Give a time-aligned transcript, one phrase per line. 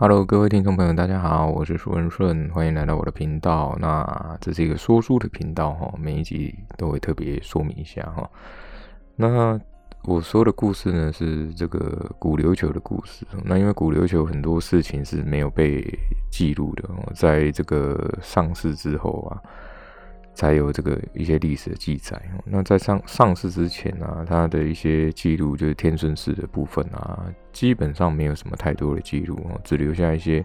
[0.00, 3.76] Hello，各位听众朋友，大家好，我是舒文顺，欢迎来到我的频道。
[3.78, 8.26] 那这是一个说书的频道哈，每一集都会特别说明一下哈。
[9.14, 9.60] 那
[10.04, 13.26] 我说的故事呢，是这个古琉球的故事。
[13.44, 15.86] 那因为古琉球很多事情是没有被
[16.30, 19.36] 记录的，在这个上市之后啊。
[20.40, 22.18] 才有这个一些历史的记载。
[22.46, 30.42] 那在上上市之前啊，它的一些记录就是天顺寺的部分啊，基本上没有什么太多的记录，只留下一些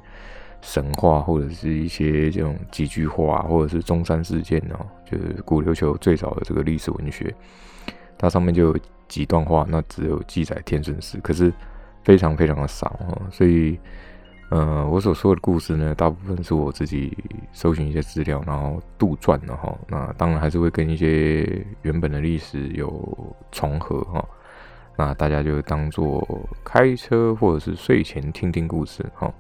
[0.60, 7.34] 神话或者是一些这种几句话，或者是中山事件哦，就是古琉球最早的这个历史文学，
[8.18, 11.54] 它上面就有几段话，那只有记载天顺寺，可是
[12.04, 13.80] 非常非常的少哦，所以。
[14.50, 17.18] 呃，我所说的故事呢，大部分是我自己
[17.52, 19.76] 搜寻一些资料，然后杜撰的哈。
[19.88, 24.24] 那当然还是会跟一些原本的历史有重合哈。
[24.96, 26.26] 那大家就当做
[26.64, 29.34] 开车或者是睡前听听故事哈。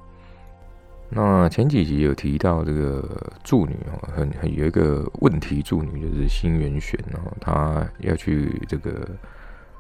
[1.08, 9.08] 那前几集有提到这个助女哦，很很有一个问题助女就是新元玄哦，他要去这个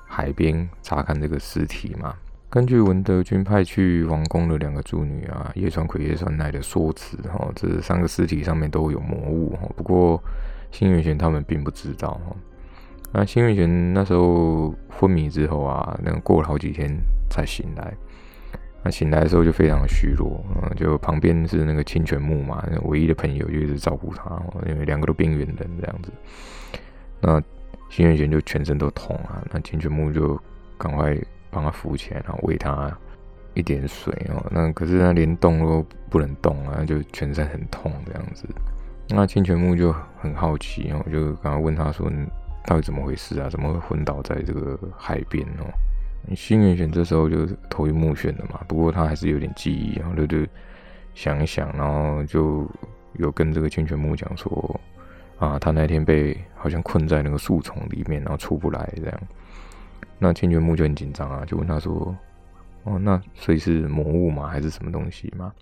[0.05, 2.15] 海边查看这个尸体嘛。
[2.55, 9.69] 根据文德军派去王宫的两个助女啊，叶川葵、叶川奈的说辞，哈，这三个尸体上面都有魔物，哈。
[9.75, 10.23] 不过
[10.71, 12.33] 新元玄他们并不知道，哈。
[13.11, 16.97] 那新元玄那时候昏迷之后啊，那过了好几天
[17.29, 17.93] 才醒来。
[18.83, 26.09] 那醒来的时候就非常虚弱，嗯，就旁边是那个清泉木嘛，唯一的朋友就一直照顾他，因为两个都边缘人这样子。
[27.19, 27.43] 那
[27.89, 30.39] 新元玄就全身都痛啊，那清泉木就
[30.77, 31.17] 赶快。
[31.55, 32.91] 帮他扶起来，然后喂他
[33.53, 34.45] 一点水哦。
[34.51, 38.45] 那可是他连动都不能动啊，就全身很痛这样子。
[39.07, 42.11] 那清泉木就很好奇哦，就刚刚问他说
[42.67, 43.47] ：“到底怎么回事啊？
[43.49, 45.71] 怎么会昏倒在这个海边哦？”
[46.35, 50.45] 新元选这时候就头晕目眩的嘛，不过他还是有点记忆，然后就就
[51.13, 52.67] 想一想，然后就
[53.13, 54.81] 有跟这个清泉木讲说
[55.39, 59.19] ：“啊，他那天被好像困在那个树丛里面，然后出不来这样。”
[60.19, 62.15] 那清泉木就很紧张啊，就问他说
[62.83, 64.47] ：“哦，那所以是魔物吗？
[64.47, 65.53] 还是什么东西吗？”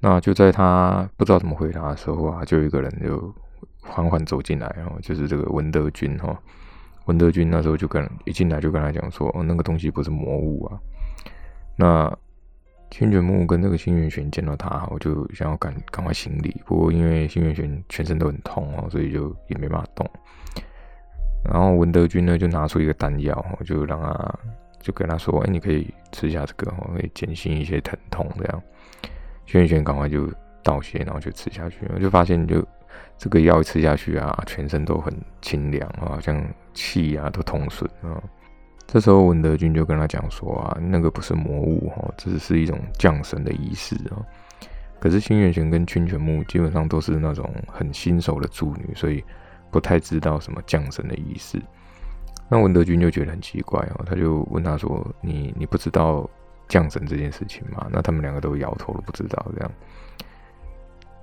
[0.00, 3.34] 那就在他不知道怎么回答的时候啊，就有一个人就
[3.82, 6.38] 缓缓走进来，然后就是这个文德军哈。
[7.06, 10.78] 文德军那时候就跟一进来就跟他讲说：“哦，那个东西不是魔物啊。”
[11.76, 12.16] 那
[12.90, 20.08] 清泉木跟那个新元玄见到他，我就想要赶赶快行礼，不过因为新元玄全身都很痛哦，所以就也没办法动。
[21.44, 24.34] 然后文德军呢，就拿出一个丹药，就让他，
[24.80, 28.62] 就跟他说：“哎，你可以吃下这个，可以减轻一些疼痛。”这样，
[29.44, 30.26] 轩轩赶快就
[30.62, 31.80] 道谢，然后就吃下去。
[31.92, 32.66] 我就发现，就
[33.18, 38.16] 这个药一吃下去啊，全身都很清凉啊，好像气啊都通顺啊。
[38.86, 44.16] 这时候文德军就跟他讲说：“啊，那个不是魔物哈，这只是一种降神的仪式啊。
[44.98, 49.22] 可是新元玄跟清泉木基本上都是那种很新手的助女，所以。”
[49.74, 51.60] 不太知道什么降神的仪式，
[52.48, 56.30] 那文德军就觉得很奇怪哦，他就问他说：“你你不知道
[56.68, 59.72] 降神这件事情吗？”那他们两个都摇头了，不知道这样。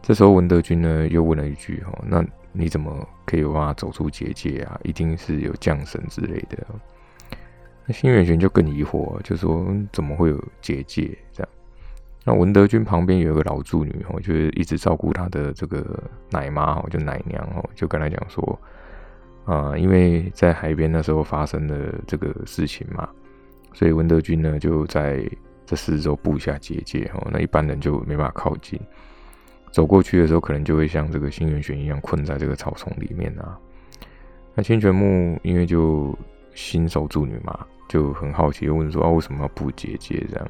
[0.02, 4.78] 这时候文德军呢又问了一句：“哦，那你怎么可以有办法走出结界啊？
[4.84, 6.58] 一定是有降神之类的。”
[7.88, 11.50] 那新元玄就更疑惑，就说：“怎么会有结界这样？”
[12.24, 15.84] 那文德军旁边有一个老助女，哦，就是一直照顾他的这个
[16.30, 18.62] 奶妈，哦，就奶娘，哦，就跟他讲说，
[19.46, 23.10] 啊，因为在海边那时候发生的这个事情嘛，
[23.74, 25.28] 所以文德军呢就在
[25.66, 28.80] 这四周布下结界，哦，那一般人就没办法靠近，
[29.72, 33.58] 走过去的时候，可能就会像这个新元玄一样困在这个草丛里面啊。
[34.54, 36.16] 那清泉木因为就
[36.54, 40.48] 新手助女嘛，就很好奇，问说啊，为什么要布结界这样？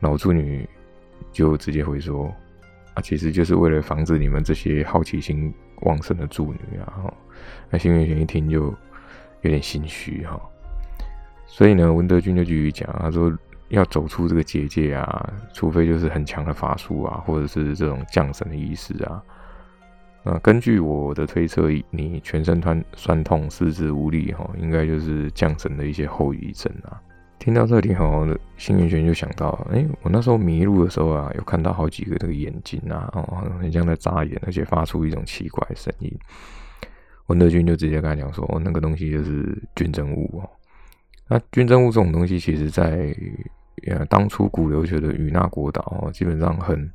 [0.00, 0.68] 老助女
[1.32, 2.32] 就直接回说
[2.94, 5.52] ：“啊，其实就是为了防止你们这些好奇心
[5.82, 7.12] 旺盛的助女啊。”
[7.70, 8.74] 那新元玄一听就
[9.42, 10.40] 有点心虚哈，
[11.46, 13.32] 所以呢，文德军就继续讲，他说
[13.68, 19.22] ：“要走出这个结界啊，除非就是很强的法术啊，或者是这种降神的仪式啊。
[20.22, 27.00] 那根据我的推测，你全身酸酸痛、四肢无力哈，应该就是降神的一些后遗症啊。”
[27.40, 28.04] 听到这里，哈，
[28.58, 36.14] 新元玄就想到，哎，我那时候迷路的时候啊，有看到好几个这个眼睛啊，哦，很像在眨眼，而且发出一种奇怪的声音。
[37.28, 40.50] 文德军就直接跟他讲说，哦，那个东西就是军政物哦。
[41.28, 43.16] 那军政物这种东西，其实在
[43.86, 46.92] 呃当初古琉球的与那国岛哦，基本上很，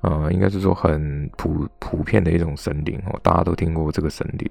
[0.00, 4.50] 呃，应该是说很普普遍的一种神灵哦，大家都听过这个神灵。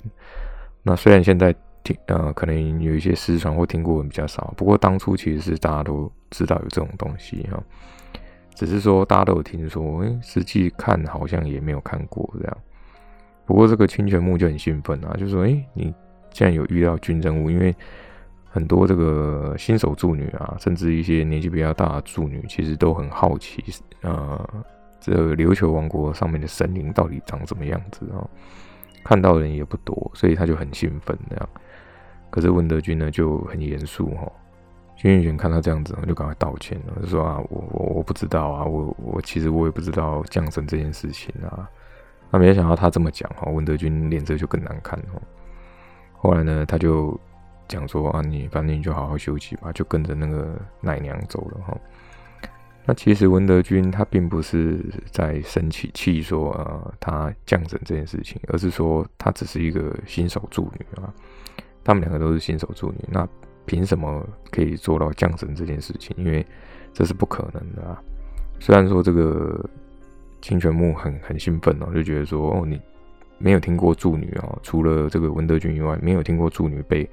[0.84, 1.54] 那虽然现在。
[1.84, 7.62] 听呃，可能有一些失传或听过的人比较少，不过当初其实是大家都知道有这种东西哈。
[8.54, 12.58] 只是说大家都有听说，哎，实际看好像也没有看过这样。
[13.46, 15.94] 不过这个清泉木就很兴奋啊，就说，哎，你
[16.32, 17.76] 既然有遇到军政务，因为
[18.50, 23.64] 很多这个新手助女啊，甚至一些年纪比较大的助女，其实都很好奇，
[24.02, 24.50] 呃，
[25.00, 28.22] 这个琉球王国上面的神灵到底长什么样子啊？
[29.04, 31.50] 看到的人也不多，所以他就很兴奋这样。
[32.32, 34.32] 可是文德军呢就很严肃哈，
[34.96, 41.70] 君玉璇看他这样子，就赶快道歉了，就说啊，我我我不知道啊，我我其实我也不知道降神这件事情啊。
[42.32, 45.22] 那没想到他这么讲哈，文德军脸色就更难看哈。
[46.14, 47.20] 后来呢，他就
[47.68, 51.78] 讲说啊，你反正你就好好休息吧，就跟着那个奶娘走了哈。
[52.86, 61.14] 那其实文德军他并不是在生气气说呃他降神这件事情，而是说他只是一个新手助女啊。
[61.84, 63.28] 他们两个都是新手助女，那
[63.66, 66.16] 凭什么可以做到降神这件事情？
[66.18, 66.46] 因为
[66.94, 68.02] 这是不可能的啊。
[68.60, 69.64] 虽然说这个
[70.42, 72.80] 清泉木很很兴奋哦，就觉得说哦，你
[73.38, 77.10] 没有听过助女哦，除了这个文德君以外，没有听过助女被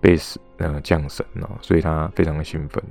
[0.00, 0.18] 被
[0.58, 2.82] 呃降神哦，所以他非常的兴奋。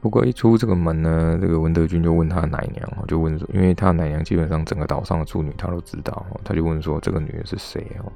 [0.00, 8.12] 不过一出这个门呢，这个文德君就问他奶娘哦，就问说，因为他奶娘基本上整个岛上的助女他都知道哦，他就问说这个女人是谁哦？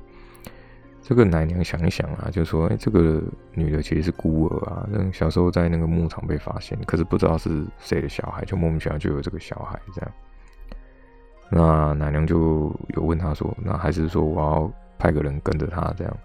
[1.11, 3.21] 这个奶娘想一想啊，就说：“哎，这个
[3.53, 10.11] 女的其实是孤儿啊，那小时候在那个牧场被发现，可是不知道是谁的小孩，就莫名其妙就有这个小孩这样。”
[11.51, 16.17] 那奶娘就有问他说：“那还是说我要派个人跟着他这样？”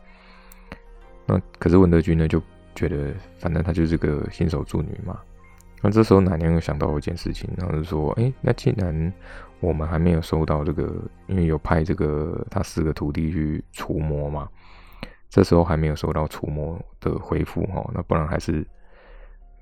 [1.26, 2.40] 那可是文德军呢就
[2.76, 5.20] 觉得，反正他就是个新手助女嘛。
[5.82, 9.12] 那这时候奶娘又想到一件事情，然后就说：“哎，那既然
[9.62, 10.94] 我们还没有收到这个，
[11.26, 14.48] 因为有派这个他四个徒弟去除魔嘛。”
[15.30, 18.66] 这时候还没有收到除魔的回复哈，那不然还是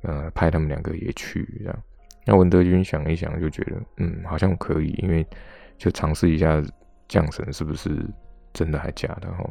[0.01, 1.79] 呃派他们两个也去这样。
[2.25, 5.25] 那文德军想一想就觉得，嗯，好像可以，因为
[5.77, 6.63] 就尝试一下
[7.07, 8.05] 降神是不是
[8.53, 9.43] 真的还假的哈。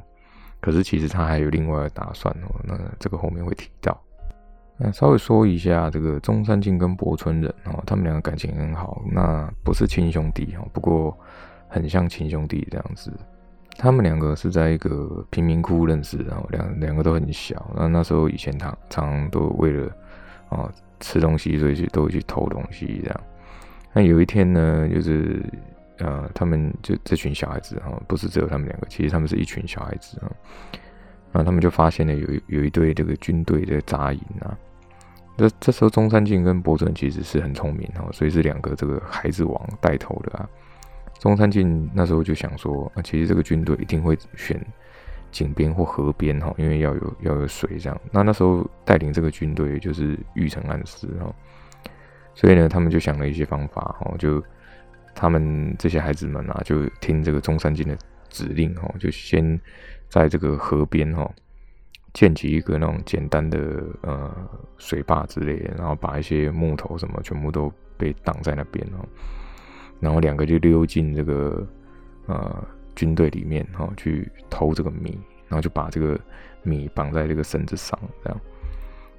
[0.60, 4.00] 可是其实他还有另外的打算哦，那这个后面会提到。
[4.78, 11.16] 那稍微说一下这个中山靖跟博村人哦，他们两个感情很好，那不是亲兄弟哈，不过
[11.68, 13.12] 很像亲兄弟这样子。
[13.76, 17.70] 他们两个是在一个贫民窟认识，然后两两个都很小。
[17.74, 19.90] 那那时候以前常常都为了
[20.48, 20.70] 啊
[21.00, 23.20] 吃东西，所以去都会去偷东西这样。
[23.92, 25.42] 那有一天呢，就是
[25.98, 30.30] 呃，他们就这群小孩子哈，不是只有他们两个，其实他们是一群小孩子啊。
[31.32, 34.56] 那他们就发现了有有一队这个军队在扎营啊。
[35.36, 40.48] 这这时候中山靖跟博准其实是很聪明哈，所以是两个这个孩子王带头的啊。
[41.22, 44.60] 中山靖那时候就想说，啊，其实这个军队一定会选
[45.30, 48.00] 井边或河边哈，因为要有要有水这样。
[48.10, 51.32] 那那时候带领这个军队就是玉成安师哈，
[52.34, 54.42] 所以呢，他们就想了一些方法哈，就
[55.14, 57.96] 他们这些孩子们啊，就听这个中山靖的
[58.28, 59.60] 指令哈，就先
[60.08, 61.32] 在这个河边哈
[62.14, 64.28] 建起一个那种简单的呃
[64.76, 69.06] 水坝之类的，然后把一些木头什么全部都被挡在那边哦。
[70.02, 71.64] 然后两个就溜进这个
[72.26, 72.64] 呃
[72.96, 75.16] 军队里面哈，去偷这个米，
[75.46, 76.18] 然后就把这个
[76.64, 78.40] 米绑在这个绳子上，这样。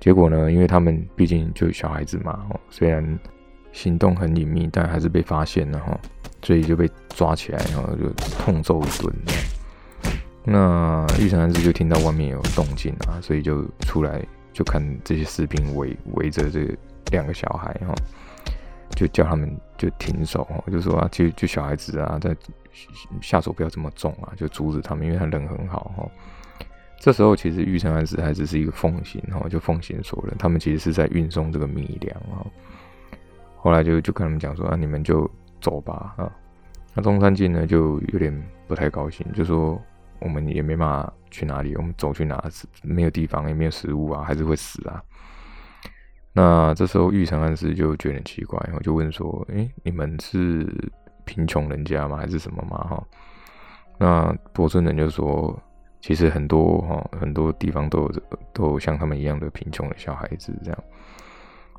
[0.01, 3.17] 结果呢，因为他们毕竟就小孩子嘛，虽然
[3.71, 5.97] 行动很隐秘，但还是被发现了哈，
[6.41, 9.15] 所以就被抓起来，然后就痛揍一顿。
[10.43, 14.21] 那玉成安师就听到外面有动静啊，所以就出来
[14.51, 16.67] 就看这些士兵围围着这
[17.11, 17.95] 两个小孩哈。
[18.95, 22.35] 就叫他们就停手，就说啊，就就小孩子啊，在
[23.21, 26.09] 下手不要这么重啊，就阻止他们，因为他人很好哈。
[26.99, 32.45] 这时候其实玉成安师还只是一个奉行哈，就奉行所人，他们其实是在运送这个米粮啊。
[33.57, 36.31] 后来就就跟他们讲说啊，你们就走吧啊。
[36.93, 38.33] 那中山靖呢就有点
[38.67, 39.81] 不太高兴，就说
[40.19, 42.41] 我们也没办法去哪里，我们走去哪
[42.83, 45.03] 没有地方，也没有食物啊，还是会死啊。
[46.35, 50.67] 那这时候玉成安师就觉得很奇怪，我就问说：“哎，你们是
[51.25, 52.17] 贫穷人家吗？
[52.17, 53.03] 还是什么吗？”哈，
[53.99, 55.55] 那博村人就说
[56.01, 58.11] ：“其实很多哈，很多地方都有
[58.51, 60.83] 都有像他们一样的贫穷的小孩子这样。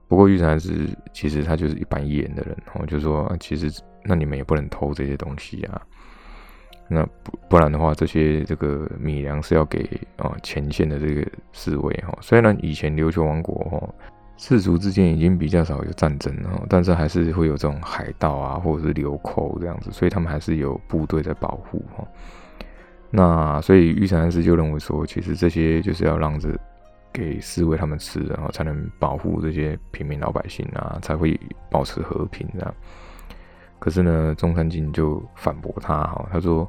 [0.07, 5.83] 不过玉成安师其实他就是一板一眼的人，我就说：其实那你们也不能偷这些东西啊。
[6.87, 12.17] 那不不然的话，这些这个米粮是要给啊前线的这个侍卫哈。
[12.21, 13.95] 虽然以前琉球王国哈。”
[14.37, 22.07] 氏族之间已经比较少有战争了，但是还是会有这种海盗啊，或者是流寇这样子，所以他们还是有部队在保护哈。
[23.11, 26.49] 那所以玉成安师就认为说，其实这些就是要让这
[27.13, 31.39] 给侍卫他们吃，然后才能保护这些平民老百姓啊，才会
[31.71, 32.75] 保持和平这样。
[33.79, 36.69] 可是呢，中山靖就反驳他哈，他说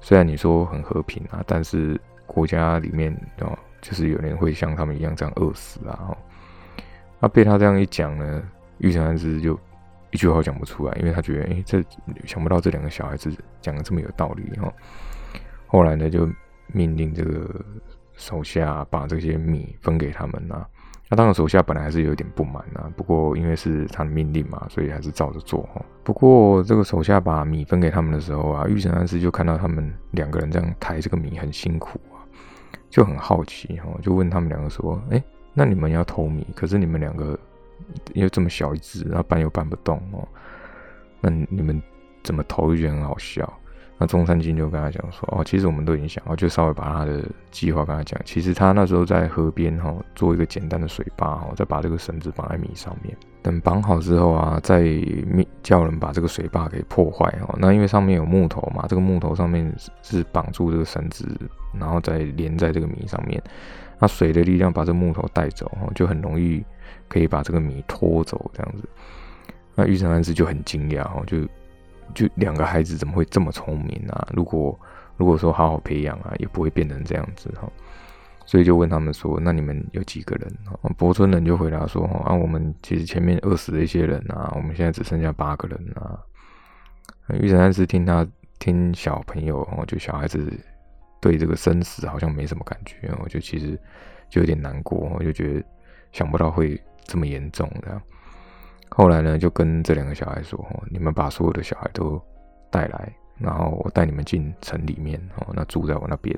[0.00, 6.16] 虽然你说很和平啊，但是国家里面哦，就是有人会像他们一样这样饿死啊。
[7.22, 8.42] 那被他这样一讲呢，
[8.78, 9.58] 玉成安师就
[10.10, 11.82] 一句话讲不出来，因为他觉得哎，这
[12.26, 14.70] 想不到这两个小孩子讲的这么有道理哈。
[15.66, 16.28] 后来呢，就
[16.66, 17.48] 命令这个。
[18.14, 20.68] 手下把这些米分给他们啊，
[21.08, 25.82] 那当然手下本来还是有点不满啊，不过因为是他的命令嘛，所以还是照着做哈。
[26.04, 32.20] 不过这个手下把米分给他们的时候啊，玉神安师就看到他们两个人这样抬这个米很辛苦啊，
[32.90, 35.24] 就很好奇哈，就问他们两个说：“哎，
[35.54, 37.38] 那你们要偷米，可是你们两个
[38.14, 40.26] 又这么小一只，然后搬又搬不动哦，
[41.20, 41.80] 那你们
[42.22, 42.70] 怎么投？
[42.70, 43.50] 就觉得很好笑。”
[43.98, 48.20] 那中山靖就跟他讲说：“哦，其实我们都已经想，哦，就稍微把他的计划跟他讲。
[48.24, 53.16] 其实他那时候在河边哈，做一个简单的水坝哈，再把这个绳子绑在米上面。
[53.42, 54.84] 等绑好之后啊，再
[55.62, 57.54] 叫人把这个水坝给破坏哈。
[57.60, 61.28] 那因为上面有木头嘛，这个木头上面是绑住这个绳子，
[61.78, 63.40] 然后再连在这个米上面。
[64.02, 66.62] 那水的力量把这木头带走哈，就很容易
[67.08, 68.86] 可以把这个米拖走这样子。
[69.74, 71.38] 那玉成安师就很惊讶哈，就。”
[72.14, 74.28] 就两个孩子怎么会这么聪明啊？
[74.34, 74.78] 如果
[75.16, 77.66] 如果说好好培养啊，也不会变成这样子哈。
[78.44, 80.52] 所以就问他们说：“那你们有几个人？”
[80.98, 86.20] 伯村人就回答说：“啊，我们其实前面饿死了一些人啊，我们现在只剩下八个人啊。”
[87.40, 88.26] 玉成安师听他
[88.58, 90.52] 听小朋友哦，就小孩子
[91.22, 93.78] 对这个生死好像没什么感觉，我就其实
[94.28, 95.64] 就有点难过，我就觉得
[96.10, 97.98] 想不到会这么严重的。
[98.90, 102.20] 后来呢，就跟这两个小孩说：“，你们把所有的小孩都
[102.70, 106.36] 带来，然后我带你们进城里面哦，那住在我那边。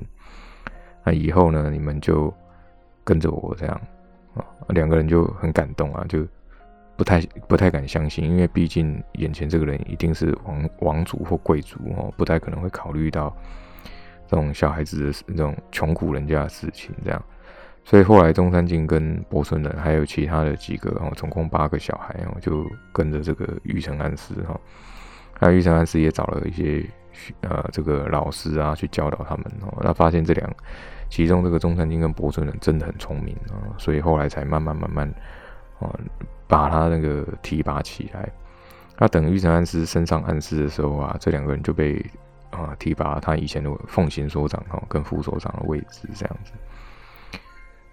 [1.03, 2.33] 那以后呢，你们就
[3.03, 3.81] 跟着我这样
[4.35, 6.25] 啊。”两个人就很感动啊，就
[6.95, 13.35] 不太不太敢相信，因为毕竟眼前这个人一定是王王族或贵族哦，不太可能会考虑到
[14.27, 17.23] 这种小孩子的这种穷苦人家的事情这样。
[17.83, 24.59] 所以后来中山靖跟伯村人还有其他的几个哦，总共八个小孩哦，就跟着这个玉成安师哈，
[25.39, 26.83] 还有玉成安师也找了一些
[27.41, 30.51] 呃这个老师啊去教导他们哦，那发现这两
[31.11, 35.07] 其中这个中山靖跟伯村人真的很聪明啊，所以后来才慢慢慢慢
[35.79, 35.93] 啊
[36.47, 38.27] 把他那个提拔起来。
[38.97, 42.03] 那等玉成安师升上安师的时候啊，这两个人就被
[42.55, 46.51] 啊提拔他以前的奉行所长哈跟副所长的位置这样子。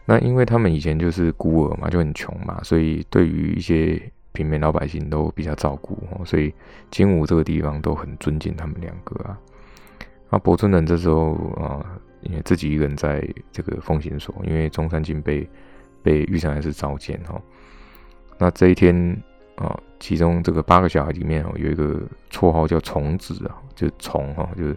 [0.05, 4.01] 那因为他们以前就是孤儿嘛，就很穷嘛，所以对于一些
[4.33, 6.53] 平民老百姓都比较照顾哦，所以
[6.91, 9.39] 金武这个地方都很尊敬他们两个啊。
[10.29, 11.85] 那伯村人这时候啊，
[12.23, 15.49] 因为自己一个人在这个奉行所，因为中山靖被
[16.03, 17.41] 被玉成还是召见哈。
[18.39, 19.17] 那这一天
[19.55, 24.77] 啊，其中这个八个小孩里面哦，有一个绰号叫虫子啊，就虫哈，就是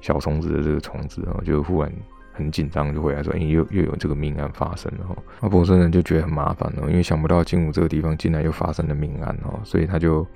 [0.00, 1.90] 小虫子的这个虫子啊，就忽然。
[2.38, 10.26] 很紧张，就回来说：“哎，又又有这个命案发生了。”哈，那伯村人就觉得很麻烦了，因为想不到金武这个地方竟然又发生了命案哦，所以他就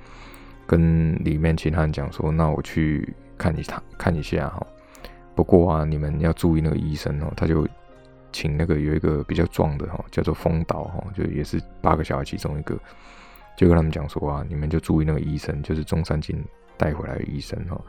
[0.67, 4.67] 跟里面其他人讲说：“那我去看一他看一下哈。
[5.35, 7.69] 不过啊，你们要注意那个医生哦。”他就
[8.33, 12.79] 请那个有一个比较壮的哈，叫做风岛哈，就也是八个小孩其中一个，
[13.61, 16.43] 就跟他们讲说啊：“你们就注意那个医生，就是中山靖
[16.77, 17.81] 带回来的医生哈。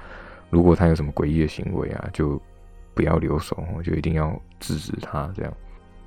[0.50, 2.40] 如果他有什么诡异的行为啊，就。”
[2.94, 5.32] 不要留守哦，就一定要制止他。
[5.34, 5.54] 这样，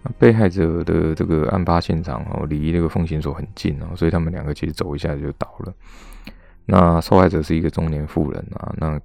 [0.03, 5.73] 那被害者的这个案发现场哦，离那个奉行所很近哦，所以他们两个其实走一下就倒了。
[6.67, 9.01] 那受害者是一个中年妇人啊，那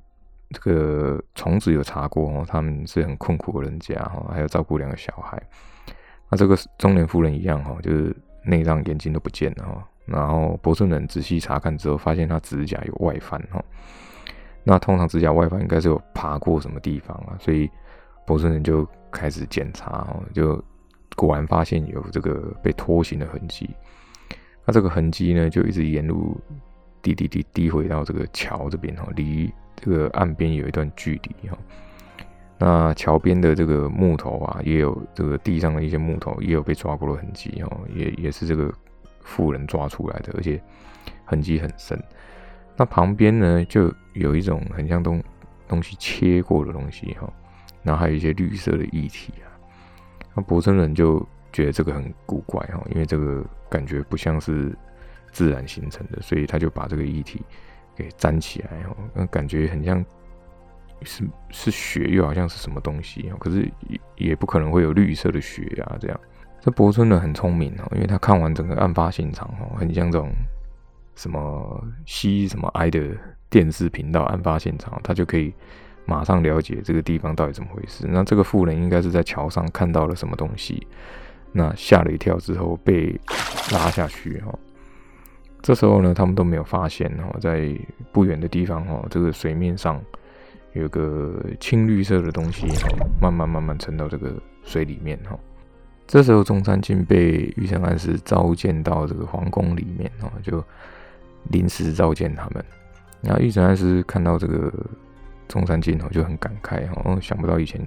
[0.49, 5.41] 这个虫子有查过哦，他们是很困苦的人家哈，还要照顾两个小孩。
[6.29, 8.13] 那这个中年妇人一样哈，就是
[8.43, 9.87] 内脏、眼睛都不见了哈。
[10.11, 13.63] 然后博士人仔细查看之后，发现他指甲有外翻哈。
[14.63, 17.69] 那通常指甲外翻应该是有爬过什么地方啊，所以
[18.27, 20.63] 博士人就开始检查哦，就
[21.15, 23.69] 果然发现有这个被拖行的痕迹。
[24.65, 26.39] 那这个痕迹呢，就一直沿路
[27.01, 31.57] 滴滴滴滴回到这个桥这边哈，离这个岸边有一段距离哈。
[32.59, 38.71] 那桥边的这个木头啊，也有这个地上的一些木头也有被抓过的痕迹哈，也也是这个
[39.29, 40.61] 妇人抓出来的，而且
[41.23, 42.01] 痕迹很深。
[42.75, 45.23] 那旁边呢，就有一种很像东
[45.67, 47.31] 东西切过的东西哈，
[47.83, 49.47] 然后还有一些绿色的液体啊。
[50.33, 51.19] 那博森人就
[51.53, 54.75] 觉得这个很古怪哈，因为这个感觉不像是
[55.31, 57.41] 自然形成的，所以他就把这个液体
[57.95, 60.03] 给粘起来哈，那感觉很像
[61.03, 66.19] 是是血，又好像是什么东西可是也也不可能会有绿色的血啊这样。
[66.61, 70.29] 这博村呢很聪明哦，因为他看完整个案发现场哦，很像这种
[71.15, 73.15] 什么西什么 I 的
[73.49, 75.53] 电视频道案发现场，他就可以
[76.05, 78.05] 马上了解这个地方到底怎么回事。
[78.09, 80.85] 那这个妇人应该是在桥上看到了什么东西，
[81.51, 83.19] 那吓了一跳之后被
[83.71, 84.53] 拉下去哈。
[85.61, 87.73] 这时候呢，他们都没有发现哈，在
[88.11, 90.01] 不远的地方哈，这个水面上
[90.73, 92.89] 有个青绿色的东西哈，
[93.21, 95.37] 慢慢慢慢沉到这个水里面哈。
[96.09, 100.63] 这时候中山靖被玉成安师召见到这个皇宫里面哦，就
[101.51, 102.65] 临时召见他们。
[103.21, 104.73] 然后玉成安师看到这个
[105.47, 107.79] 中山靖哦，就很感慨哦，想不到以前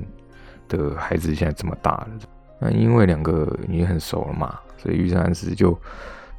[0.69, 2.09] 的孩子现在这么大了。
[2.61, 5.77] 那因为两个已经很熟了嘛，所以玉成安师就。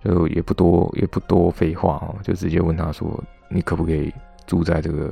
[0.05, 4.13] 就也不多也不多废话哦，就直接问他说：“你可不可以
[4.45, 5.09] 住在这个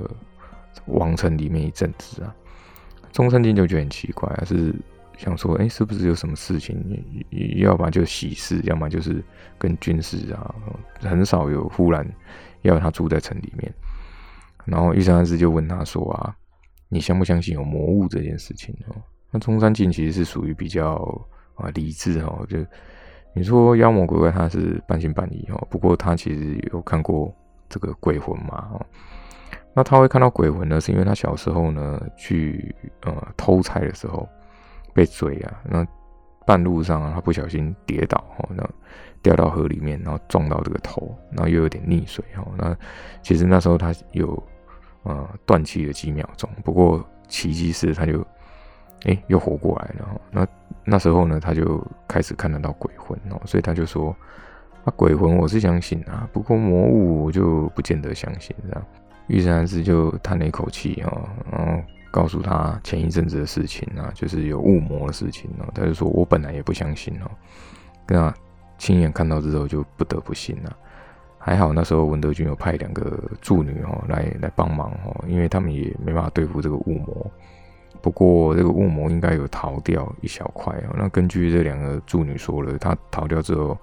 [0.87, 2.35] 王城里面一阵子啊？”
[3.13, 4.75] 中山靖就觉得很奇怪，是
[5.21, 6.75] 想说：“哎，是不是有什么事情？
[7.57, 9.23] 要不然就喜事，要么就是
[9.57, 10.55] 跟军事啊，
[10.99, 12.05] 很少有忽然
[12.63, 13.71] 要他住在城里面。”
[14.65, 16.35] 然后玉山安师就问他说：“啊，
[16.89, 18.95] 你相不相信有魔物这件事情？”哦，
[19.31, 20.95] 那中山靖其实是属于比较
[21.55, 22.57] 啊理智哦，就。
[23.33, 27.33] 你说妖魔鬼怪他是半信半疑哦，不过他其实有看过
[27.69, 28.85] 这个鬼魂嘛哦，
[29.73, 34.27] 那他会看到鬼魂呢，是因为他小时候呢去呃偷菜的时候
[34.93, 35.87] 被追啊，那
[36.45, 38.67] 半路上啊他不小心跌倒哦，那
[39.21, 42.75] 掉到河里面，然后撞到这个头，然后又有点溺水哦，那
[43.21, 44.41] 其实那时候他有
[45.03, 48.25] 呃断气了几秒钟，不过奇迹是他就。
[49.05, 50.21] 哎，又活过来了。
[50.29, 50.47] 那
[50.83, 54.15] 那时候呢，他就开始看得到鬼魂哦，所以他就说
[54.85, 58.85] ：“啊，鬼魂我是相信啊，不过魔物我就不见得相信。”这样，
[59.25, 61.81] 玉山师就叹了一口气哦，然后
[62.11, 65.65] 告诉他前一阵子的事情啊，就是有雾魔的事情哦。
[65.73, 67.31] 他就说：“我本来也不相信哦，
[68.07, 68.33] 那
[68.77, 70.77] 亲眼看到之后就不得不信了。
[71.39, 77.31] 还好那时候文德军有派两个助女哦来来帮忙哦，因为他们也没办法对付这个雾魔。”
[78.01, 80.95] 不过这个雾魔应该有逃掉一小块哦。
[80.97, 83.77] 那根据这两个助女说了，他逃掉之后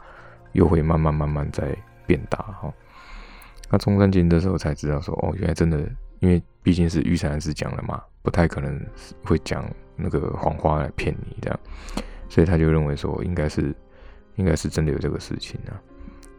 [0.53, 2.73] 又会慢慢慢慢在变大哈。
[3.71, 5.79] 那中山靖这时候才知道说，哦，原来真的，
[6.21, 8.81] 因为毕竟是玉山师讲了嘛，不太可能
[9.25, 9.65] 会讲
[9.97, 11.61] 那个谎话来骗你这样，
[12.29, 13.75] 所以他就认为说，应该是
[14.37, 15.81] 应该是真的有这个事情啊。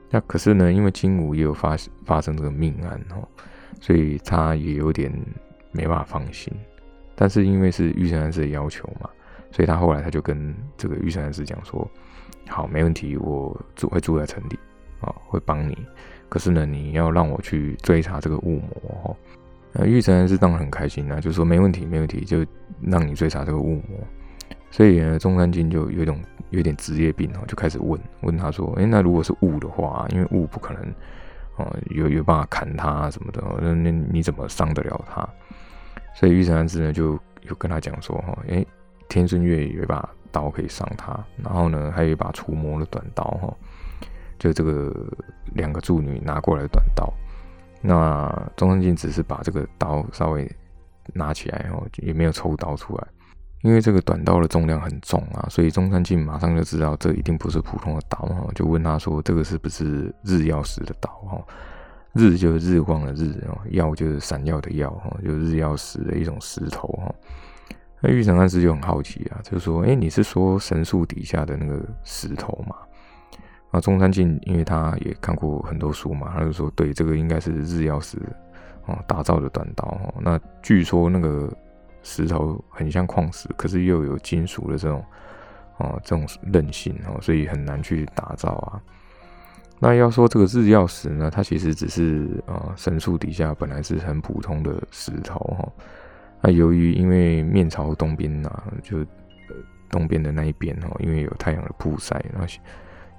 [0.10, 3.28] 那可是呢，因为金武也有发发生这个命案哦，
[3.80, 5.12] 所以他也有点
[5.72, 6.54] 没办法放心。
[7.16, 9.10] 但是因为是玉山师的要求嘛，
[9.52, 11.90] 所以他后来他就跟这个玉山师讲说
[12.48, 14.58] ：“好，没问题，我住会住在城里
[15.02, 15.78] 啊，会帮你。
[16.28, 18.72] 可是呢，你要让我去追查这个雾魔
[19.04, 19.16] 哦。”
[19.72, 22.46] 那玉山师当然很开心啊，就说：“没问题，没问题，就
[22.82, 24.00] 让你追查这个雾魔。”
[24.72, 30.84] 所以呢，中山靖就有种有点职业病哦，就开始问问他说：“哎，那如果是雾的话，因为雾不可能
[31.56, 35.28] 啊，有有办法砍他什么的，那那你怎么伤得了他？”
[36.16, 38.66] 所以玉成安师呢，就有跟他讲说，哈，诶，
[39.08, 43.56] 天顺月有一把刀可以伤他，然后呢，还有一把除魔的短刀，哈，
[44.40, 44.92] 就这个
[45.54, 47.14] 两个助女拿过来的短刀。
[47.82, 50.50] 那中山靖只是把这个刀稍微
[51.14, 53.08] 拿起来，哦，也没有抽刀出来，
[53.62, 61.42] 因为这个短刀的重量很重啊，所以中山靖马上就知道这一定不是普通的刀，哈，就问他说，这个是不是日曜石的刀，哈？
[62.14, 67.14] 日就是日光的日哦，耀就是闪耀的耀哈，就是日曜石的一种石头哈。
[68.02, 72.76] 那玉成安师就很好奇啊，就说：“哎，你是说神树底下的那个石头吗？”
[73.72, 78.18] 啊，中山靖因为他也看过很多书嘛，他就说：“对，这个应该是日曜石
[78.86, 80.14] 哦打造的短刀哈。
[80.20, 81.52] 那据说那个
[82.02, 85.04] 石头很像矿石，可是又有金属的这种
[85.78, 88.82] 哦这种韧性哦，所以很难去打造啊。”
[89.82, 95.72] 那要说这个日曜石呢，它其实只是呃神树底下本来是很普通的石头哈。
[96.42, 99.06] 那由于因为面朝东边呐，就
[99.90, 102.48] 东边的那一边哈，因为有太阳的曝晒，然后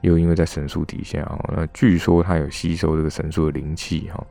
[0.01, 4.25] 又因为在神树底下哦，那据说它有吸收这个神树的灵气哈。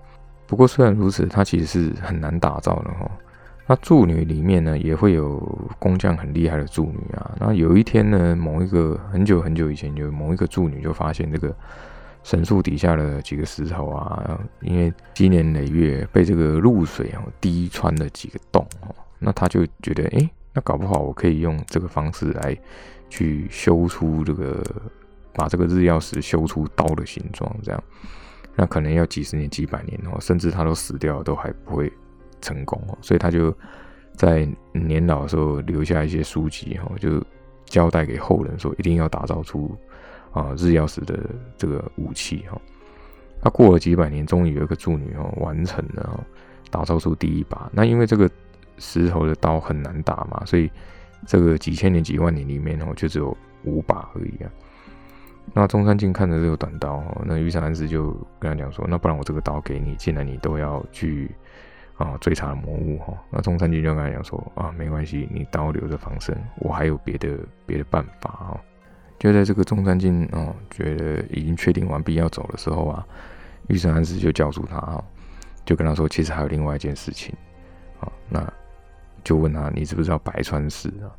[0.48, 3.10] 不过虽然如此，它其实是很难打造的哈。
[3.68, 5.38] 那助女里面呢，也会有
[5.78, 7.36] 工匠很厉害的助女啊。
[7.40, 11.56] 那有一天呢，某一个很久很久以前，有某一个助女就发现这个。
[12.22, 22.56] 神树底下的几个石头啊，因为积年累月被这个露水哦滴穿了几个洞哦，那他就觉得，哎，那搞不好我可以用这个方式来
[23.10, 24.62] 去修出这个，
[25.34, 27.84] 把这个日曜石修出刀的形状，这样，
[28.56, 31.92] 那可能要几十年、几百年哦，甚至他都死掉都还不会
[32.42, 33.56] 成功哦，所以他就
[34.16, 37.24] 在年老的时候留下一些书籍哈，就
[37.66, 39.78] 交代给后人说，一定要打造出
[40.32, 41.18] 啊日曜石的
[41.58, 42.60] 这个武器哈。
[43.42, 46.26] 他过了几百年，终于有一个助女哦完成了，
[46.70, 47.70] 打造出第一把。
[47.72, 48.30] 那因为这个
[48.78, 50.70] 石头的刀很难打嘛，所以
[51.26, 54.52] 这个几千年、几万年里面哦，就只有五把而已啊。
[55.54, 61.30] 那中山靖看着这个短刀，那玉山安师就跟他讲说：“那不然我这个刀给你，既然你都要去
[61.98, 68.62] 啊追查魔物哈。”那中山靖就跟他讲说：“啊，没关系，你刀留着防身，我还有别的别的办法啊。”
[69.18, 73.06] 就在这个中山靖哦觉得已经确定完毕要走的时候啊，
[73.68, 75.04] 玉山安师就叫住他哈，
[75.66, 77.36] 就跟他说：“其实还有另外一件事情
[78.00, 78.48] 啊。”那
[79.24, 81.12] 就问他：“你知不知道白川氏啊？”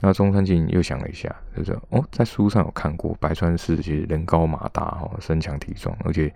[0.00, 6.32] 那中山靖又想了一下，就说：“哦，在书上有看过，白川氏其实人高马大哈，身强体壮，而且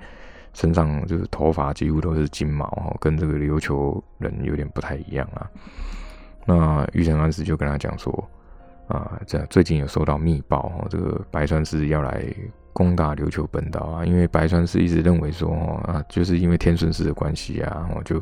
[0.52, 5.48] 身上就是头发几乎都是金毛哈，跟这个琉球人有点不太一样啊。”
[6.44, 8.12] 那玉成安师就跟他讲说
[8.88, 12.24] ：“啊，这最近有收到密报哈，这个白川氏要来
[12.72, 15.54] 攻打琉球本岛啊，因为白川氏一直认为说
[15.86, 18.20] 啊，就是因为天顺氏的关系啊，然后就。”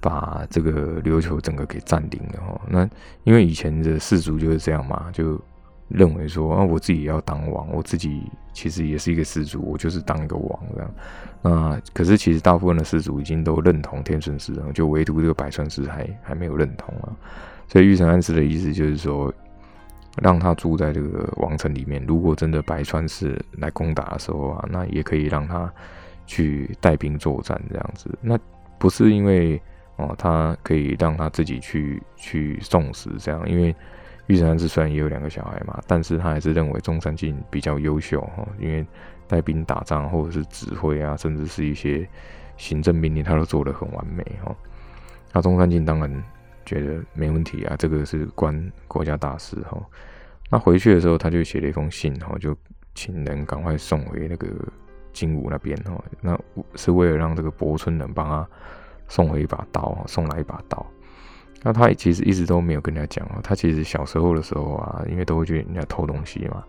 [0.00, 2.88] 把这个琉球整个给占领了哈，那
[3.24, 5.40] 因为以前的氏族就是这样嘛，就
[5.88, 10.94] 认为说啊，我自己要当王，我自己其实也是一个氏族，我就是当一个王这样。
[11.42, 17.10] 那可是其实大部分的氏族已经都认同天顺氏，就唯独这个百川氏还还没有认同啊。
[17.66, 19.34] 所以玉成安师的意思就是说，
[20.22, 25.72] 让他住在这个王城里面，如果真的百川氏来攻打的时候啊，那也可以让他
[26.24, 28.16] 去带兵作战这样子。
[28.20, 28.38] 那
[28.78, 29.60] 不是因为。
[29.98, 33.74] 哦，他可以让他自己去去送死，这样，因为
[34.28, 38.86] 玉山安虽然也有两个小孩嘛，但是他还是认为中山靖比较优秀哈，因为
[39.26, 42.08] 带兵打仗或者是指挥啊，甚至是一些
[42.56, 44.54] 行政命令，他都做得很完美哈。
[45.32, 46.24] 那中山靖当然
[46.64, 49.84] 觉得没问题啊，这个是关国家大事哈。
[50.48, 52.56] 那回去的时候，他就写了一封信哈，就
[52.94, 54.46] 请人赶快送回那个
[55.12, 56.38] 金武那边哈，那
[56.76, 58.48] 是为了让这个博村人帮他。
[59.08, 60.86] 送回一把刀，送来一把刀。
[61.62, 63.28] 那他其实一直都没有跟人家讲。
[63.42, 66.62] 他其实小时候的时候啊，因为都会去人家偷东西嘛。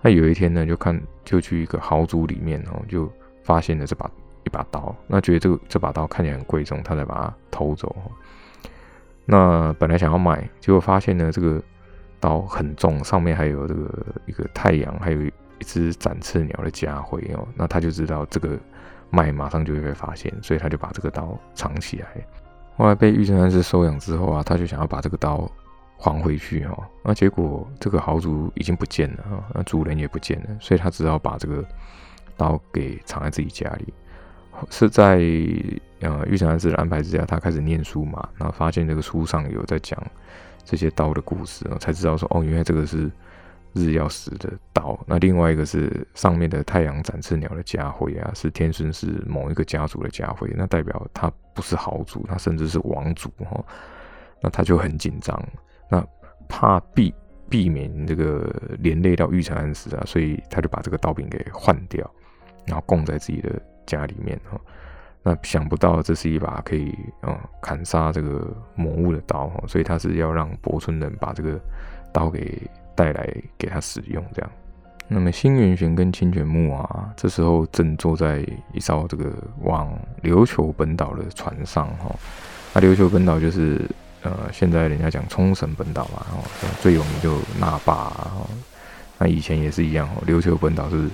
[0.00, 4.10] 那有一天呢，就看就去一个豪族里面哦，就发现了这把
[4.44, 4.96] 一把刀。
[5.06, 7.94] 那觉得这个这把刀看起来很贵重，他才把它偷走。
[9.26, 11.62] 那本来想要买，结果发现呢，这个
[12.18, 15.32] 刀很重，上面还有这个一个太阳，还有一
[15.66, 17.46] 只展翅鸟的家徽哦。
[17.54, 18.58] 那他就知道这个。
[19.10, 22.06] 卖马上就会被发现，所以他就把这个刀藏起来。
[22.76, 25.50] 后来被玉成安师收养之后啊，他就想要把这个刀
[25.96, 26.88] 还回去哈。
[27.02, 31.64] 那结果这个豪族已经不见了啊，那主人也不见了，所以他只好把这个
[32.36, 33.92] 刀给藏在自己家里。
[34.70, 35.16] 是在
[36.00, 40.00] 呃玉成安师的安排之下，他开始念书嘛，然后发现这个书上有在讲
[40.64, 43.10] 这些刀的故事，才知道说哦，原来这个是。
[43.72, 53.64] 日曜石的刀，那另外一个是上面的太阳展翅鸟的家徽啊，是天孙氏某一个家族的家徽，那代表他不是豪族，他甚至是王族哈，
[54.42, 55.40] 那他就很紧张，
[55.88, 56.04] 那
[56.48, 57.14] 怕避
[57.48, 62.08] 避免这个连累到玉成安石啊，所以他就把这个刀柄给换掉，
[62.66, 63.50] 然后供在自己的
[63.86, 64.60] 家里面哈，
[65.22, 71.60] 那想不到这是一把可以嗯砍杀这个魔物的刀哈，所以他是要让博村人把这个
[72.12, 72.68] 刀给。
[73.00, 74.50] 带来给他使用，这样。
[75.08, 79.32] 那么新元玄跟清泉木啊，这时候正坐在一艘这个
[79.62, 82.14] 往琉球本岛的船上哈。
[82.74, 83.80] 那琉球本岛就是
[84.20, 86.44] 呃，现在人家讲冲绳本岛嘛，哦，
[86.82, 88.46] 最有名就那霸啊。
[89.16, 91.08] 那以前也是一样哦，琉球本岛是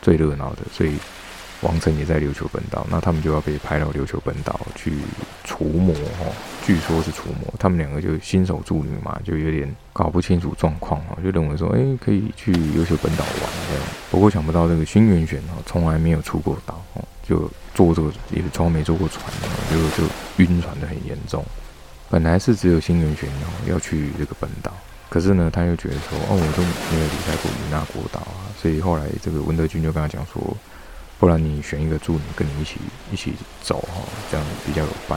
[0.00, 0.94] 最热闹的，所以。
[1.62, 4.92] 王城也在琉球本岛，那他们就要被派到琉球本岛去
[5.44, 6.34] 除魔哦，
[6.66, 7.54] 据说是除魔。
[7.56, 13.84] 他们两个就新手助女嘛，就有点搞不清楚状况哦，就认为说，哎，可以去琉球本岛玩这样。
[14.10, 21.44] 不过想不到这个新元玄哦，从来没有出过岛哦，就坐这个也从来没坐过船哦，就就晕船的很严重。
[22.10, 24.72] 本来是只有新元玄哦要去这个本岛，
[25.08, 30.42] 可是呢，他又觉得说，哦，我都没有离开过云那国岛啊，所以后来这个文德军就跟他讲说。
[31.22, 32.80] 不然你选一个助理跟你一起
[33.12, 33.32] 一起
[33.62, 35.16] 走哈，这样比较有伴。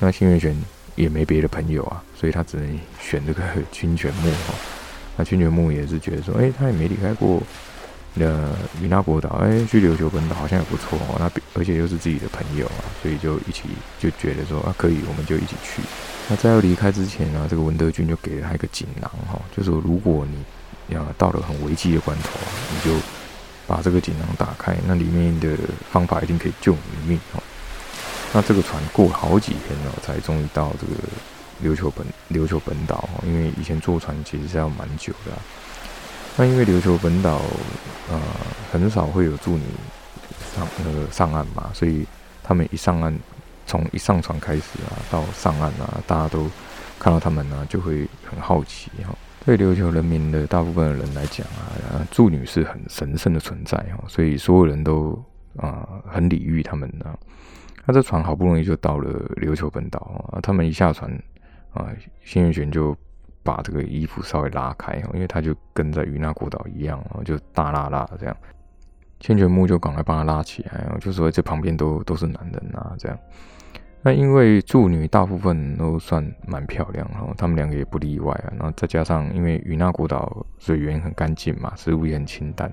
[0.00, 0.60] 那新元玄
[0.96, 4.54] 也没别的朋友啊，所以他只能选这个清泉木哈。
[5.16, 7.40] 那清泉木也是觉得说，哎，他也没离开过
[8.14, 8.26] 那
[8.80, 11.14] 米纳国岛，哎，去琉球本岛好像也不错哦。
[11.20, 13.68] 那而且又是自己的朋友啊，所以就一起
[14.00, 15.80] 就觉得说啊，可以，我们就一起去。
[16.28, 22.30] 那在要离开之前呢，这个文德军就给了他一个锦囊哈，就说如果你要到了很危机的关头，
[22.72, 22.98] 你就。
[23.66, 25.56] 把这个锦囊打开，那里面的
[25.90, 27.42] 方法一定可以救你一命哦。
[28.32, 30.94] 那这个船过好几天哦，才终于到这个
[31.62, 33.22] 琉球本琉球本岛哦。
[33.24, 35.32] 因为以前坐船其实是要蛮久的，
[36.36, 37.40] 那因为琉球本岛
[38.10, 38.20] 呃
[38.72, 39.64] 很少会有助你
[40.54, 42.04] 上那个上岸嘛，所以
[42.42, 43.16] 他们一上岸，
[43.66, 46.50] 从一上船开始啊，到上岸啊，大家都
[46.98, 49.14] 看到他们呢，就会很好奇哈。
[49.44, 55.22] 对琉球人民的大部分的人来讲啊，祝女是很神圣的存在哈，所以所有人都
[55.56, 57.14] 啊很礼遇他们啊。
[57.84, 59.98] 那这船好不容易就到了琉球本岛
[60.32, 61.10] 啊，他们一下船
[61.74, 61.88] 啊，
[62.22, 62.96] 新月玄就
[63.42, 68.34] 把这个衣服稍微拉开因为他就跟在与那国岛一样啊，就大拉拉这样。
[69.20, 73.18] 千泉木就赶快帮他拉起来就说这旁边都都是男人啊这样。
[74.06, 78.52] 那因为助女大部分都算蛮漂亮，然后他们两个也不例外啊。
[78.58, 82.70] 然后再加上因为与那古岛水源很干净嘛，食物也很清淡，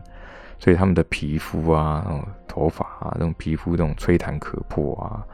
[0.60, 5.26] 所以他们的皮肤啊、头发啊，这种皮肤这种吹弹可破啊，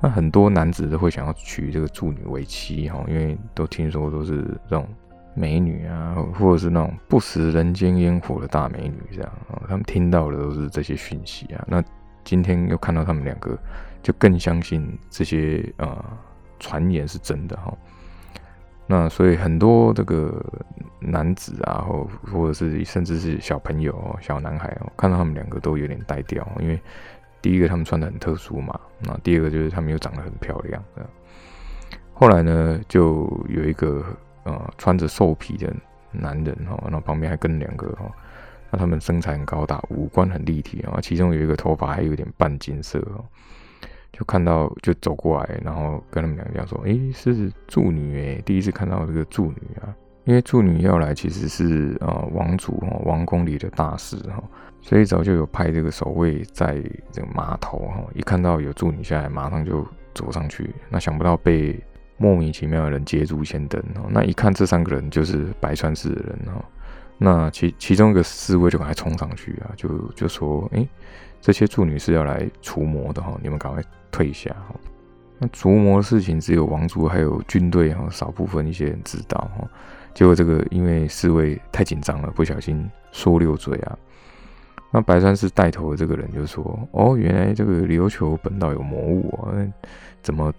[0.00, 4.84] 那很多男子都会想要娶这个助女为妻哈，因为都听说都是这种
[5.34, 9.32] 美女啊，或者是那种不食人间烟火的大美女这样。
[9.68, 11.64] 他们听到的都是这些讯息啊。
[11.68, 11.80] 那
[12.24, 13.56] 今天又看到他们两个。
[14.04, 16.04] 就更相信这些呃
[16.60, 17.74] 传言是真的哈，
[18.86, 20.44] 那所以很多这个
[21.00, 26.78] 男子啊，或或者是甚至是小朋友、小男孩哦，看到他们两个都有点呆掉，因为
[27.40, 30.84] 第一个他们穿的很特殊嘛，那第二个就是他们又长得很漂亮。
[32.12, 34.04] 后来呢，就有一个
[34.42, 35.74] 呃穿着兽皮的
[36.12, 38.04] 男人哈，那旁边还跟两个哈，
[38.70, 43.24] 那他们身材很高大，五官很立体啊，其中有一个头发还有点半金色哦。
[44.16, 49.92] 就看到就走过来，然后跟他们两个讲说：“诶，是助女诶，第一次看到这个助女啊。
[50.24, 54.42] 因为助女要来其实是呃王族哈王宫里的大事哈，
[54.80, 60.70] 所以早就有派这个守卫在这个码头哈，一看到有助女下来，马上就走上去。
[60.88, 61.78] 那想不到被
[62.16, 64.08] 莫名其妙的人捷足先登哦。
[64.08, 66.64] 那一看这三个人就是白川氏的人哈，
[67.18, 70.88] 那其其中一个侍卫就赶快冲上去啊，就就说：诶，
[71.38, 73.82] 这些助女是要来除魔的哈，你们赶快。”
[74.14, 74.76] 退下哈，
[75.40, 79.68] 那逐魔的事情只有王族还有军队哈少部分一些人知道哈。
[80.14, 83.98] 结果这个因为侍卫太紧张了，不小心说溜嘴啊。
[84.92, 89.50] 那白川氏带头的这个人就说：“哦，原来这个琉球本岛有魔物啊，
[90.22, 90.54] 怎么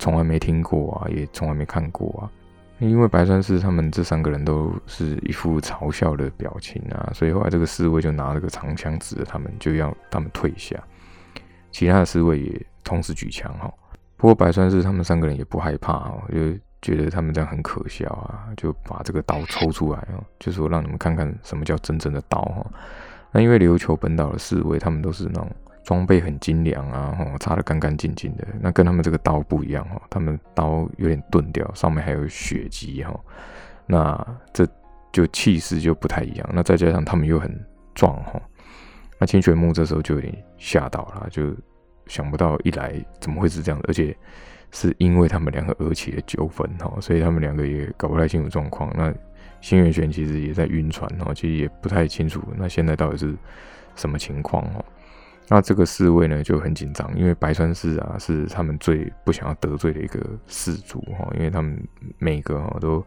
[0.00, 2.26] 从来没听过啊，也从来没看过啊。”
[2.80, 10.76] 因为白川氏他们这三个人都是一副嘲笑的表情啊，所以后来这个侍卫就拿了个长枪指着他们，就要他们退下。
[11.70, 12.66] 其他的侍卫也。
[12.86, 13.68] 同时举枪哈，
[14.16, 22.64] 不过白川是他们三个人也不害怕哈，就觉得他们这样很可笑啊，就把这个刀抽出来哦，就说让你们看看什么叫真正的刀哈。
[23.32, 25.50] 那因为琉球本岛的侍卫他们都是那种
[25.82, 33.18] 装备很精良啊，哈，擦得干干净净的，那跟他们这个刀不一样哈，他们刀有点钝掉，上面还有血迹哈，
[33.84, 34.64] 那这
[35.10, 36.48] 就气势就不太一样。
[36.52, 37.52] 那再加上他们又很
[37.96, 38.40] 壮哈，
[39.18, 41.52] 那清泉木这时候就有点吓到了，就。
[42.06, 44.16] 想不到一来怎么会是这样的，而且
[44.70, 48.92] 是因为他们两个而起的纠纷哈，所以他们两个也搞不太清楚状况。
[48.96, 49.12] 那
[49.60, 53.34] 新元玄其实也在晕船哈，其实也不太清楚那现在到底是
[53.94, 54.84] 什么情况哈。
[55.48, 61.80] 那这个侍卫呢就很紧张，因为白川氏啊是他们最不想要得罪的一个氏族哈，因为他们
[62.18, 63.04] 每个哈都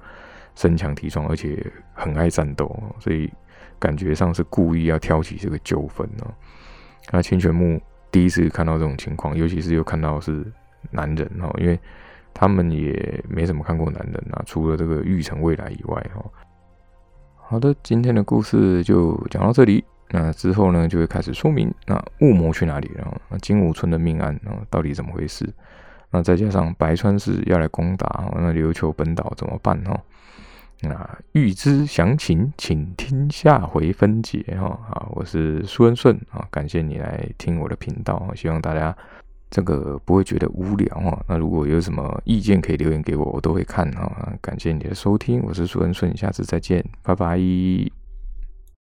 [0.56, 3.32] 身强体壮，而且很爱战斗，所以
[3.78, 6.26] 感觉上是故意要挑起这个纠纷呢。
[7.12, 7.80] 那清泉木。
[8.12, 10.46] 第一次看到这种情况，尤其是又看到是
[10.92, 11.80] 男人哈，因为
[12.34, 16.24] 他们也没怎么看过男人啊，除了这个玉成未来以外哈。
[17.36, 25.48] 好的，今天的故事就讲到这里，那之后呢就会开始说明那雾魔去哪里了，那金武村的命案啊到底怎么回事？
[26.12, 30.00] 那再加上白川氏要来攻打，那琉球本岛怎么办哈？
[30.82, 34.80] 那预知详情，请听下回分解哈。
[34.88, 38.96] 好，我是苏恩顺啊，感谢你来听我的频道，希望大家
[39.50, 41.22] 这个不会觉得无聊哈。
[41.28, 44.32] 那如果有什么意见可以留言给我，我都会看哈。
[44.42, 47.99] 感谢你的收听，我是苏恩顺，下次再见，拜拜。